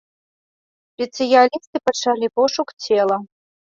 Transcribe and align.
Спецыялісты 0.95 1.77
пачалі 1.93 2.35
пошук 2.39 2.77
цела. 2.87 3.25